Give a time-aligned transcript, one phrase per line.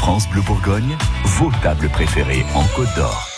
[0.00, 3.28] France Bleu Bourgogne, vos tables préférées en Côte d'Or.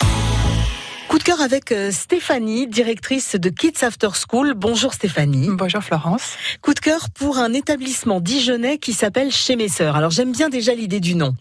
[1.08, 4.54] Coup de cœur avec euh, Stéphanie, directrice de Kids After School.
[4.54, 5.48] Bonjour Stéphanie.
[5.50, 6.36] Bonjour Florence.
[6.60, 9.96] Coup de cœur pour un établissement dijonnais qui s'appelle Chez Mes Sœurs.
[9.96, 11.34] Alors j'aime bien déjà l'idée du nom.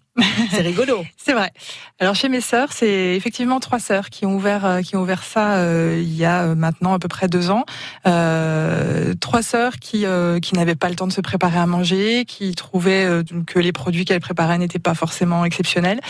[0.51, 1.05] C'est rigolo.
[1.17, 1.51] c'est vrai.
[1.99, 5.23] Alors chez mes sœurs, c'est effectivement trois sœurs qui ont ouvert euh, qui ont ouvert
[5.23, 7.63] ça euh, il y a euh, maintenant à peu près deux ans.
[8.05, 10.05] Euh, trois sœurs qui
[10.41, 14.03] qui n'avaient pas le temps de se préparer à manger, qui trouvaient que les produits
[14.03, 16.01] qu'elles préparaient n'étaient pas forcément exceptionnels.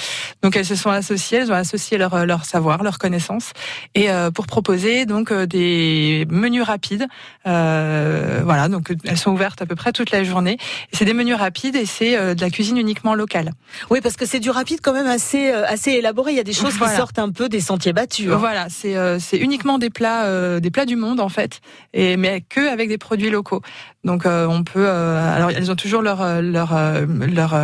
[0.41, 3.51] Donc elles se sont associées, elles ont associé leur leur savoir, leur connaissance
[3.95, 7.05] et pour proposer donc des menus rapides.
[7.43, 10.57] voilà, donc elles sont ouvertes à peu près toute la journée.
[10.93, 13.51] C'est des menus rapides et c'est de la cuisine uniquement locale.
[13.91, 16.31] Oui, parce que c'est du rapide quand même assez euh, assez élaboré.
[16.31, 18.31] Il y a des choses qui sortent un peu des sentiers battus.
[18.31, 18.37] Hein.
[18.37, 21.59] Voilà, c'est euh, c'est uniquement des plats euh, des plats du monde en fait,
[21.93, 23.61] et mais que avec des produits locaux.
[24.05, 26.73] Donc on peut alors elles ont toujours leur leur
[27.09, 27.55] leur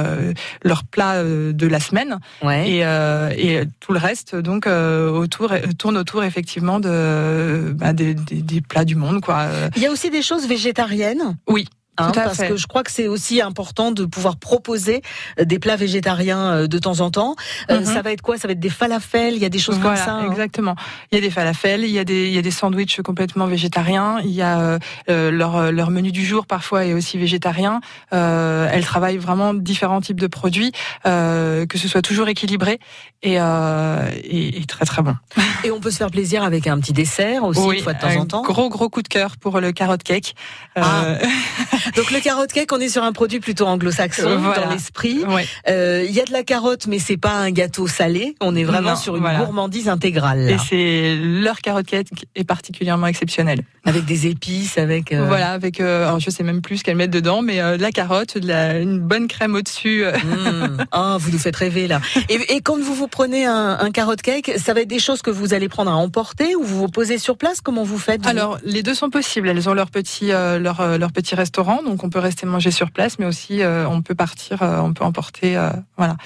[0.64, 2.70] leur plat de la semaine ouais.
[2.70, 8.62] et et tout le reste donc autour tourne autour effectivement de bah, des, des, des
[8.62, 9.48] plats du monde quoi.
[9.78, 11.38] Il y a aussi des choses végétariennes.
[11.48, 11.68] Oui.
[11.98, 15.02] Hein, parce que je crois que c'est aussi important de pouvoir proposer
[15.40, 17.36] euh, des plats végétariens euh, de temps en temps.
[17.72, 17.86] Euh, mhm.
[17.86, 18.38] Ça va être quoi?
[18.38, 20.14] Ça va être des falafels, il y a des choses comme ça.
[20.14, 20.76] Hein exactement.
[21.12, 23.48] Il y a des falafels, il y a des il y a des sandwichs complètement
[23.48, 27.82] végétariens, il y a leur leur menu du jour parfois est aussi végétarien.
[28.14, 30.72] Euh, elles travaillent vraiment différents types de produits,
[31.04, 32.80] que ce soit toujours équilibré
[33.24, 35.16] et, et, et, très très bon.
[35.64, 38.16] Et on peut se faire plaisir avec un petit dessert aussi une fois de temps
[38.16, 38.42] en temps.
[38.44, 40.36] Gros gros coup de cœur pour le carrot cake.
[40.76, 41.16] Ah.
[41.96, 45.24] Donc le carotte cake, on est sur un produit plutôt anglo-saxon dans l'esprit.
[45.68, 48.36] Euh, il y a de la carotte, mais c'est pas un gâteau salé.
[48.42, 50.50] On est vraiment sur une gourmandise intégrale.
[50.50, 53.62] Et c'est leur carotte cake est particulièrement exceptionnelle.
[53.86, 55.14] Avec des épices, avec.
[55.14, 55.26] Euh...
[55.28, 55.80] Voilà, avec.
[55.80, 58.38] Euh, alors je sais même plus ce qu'elles mettent dedans, mais euh, de la carotte,
[58.38, 60.04] de la, une bonne crème au-dessus.
[60.04, 60.86] Mmh.
[60.92, 62.02] Ah, vous nous faites rêver là.
[62.30, 65.22] Et, et quand vous vous prenez un, un carotte cake, ça va être des choses
[65.22, 67.62] que vous allez prendre à emporter ou vous vous posez sur place?
[67.62, 69.48] Comment vous faites Alors les deux sont possibles.
[69.48, 73.20] Elles ont leur petit leur leur petit restaurant donc on peut rester manger sur place,
[73.20, 76.18] mais aussi euh, on peut partir, euh, on peut emporter, euh, voilà.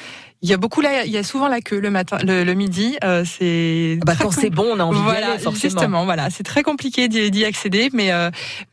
[0.43, 2.97] Il y a beaucoup là, il y a souvent la queue le matin, le, midi.
[3.25, 5.71] c'est bah, quand c'est bon, on a envie voilà, d'y aller forcément.
[5.71, 8.09] Justement, voilà, c'est très compliqué d'y accéder, mais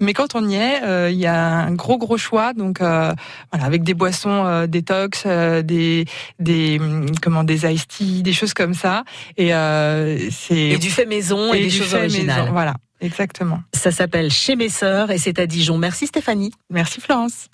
[0.00, 2.54] mais quand on y est, il y a un gros gros choix.
[2.54, 3.16] Donc voilà,
[3.50, 6.06] avec des boissons détox, des
[6.38, 9.04] des hum, comment des iced tea, des choses comme ça.
[9.36, 9.50] Et
[10.30, 12.44] c'est et du fait maison et, des choses originales.
[12.44, 12.76] Maison, voilà.
[13.00, 13.62] Exactement.
[13.74, 15.78] Ça s'appelle Chez mes sœurs et c'est à Dijon.
[15.78, 16.52] Merci Stéphanie.
[16.70, 17.48] Merci Florence.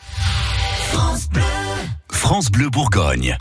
[0.93, 1.43] France Bleu.
[2.11, 3.37] France Bleu Bourgogne.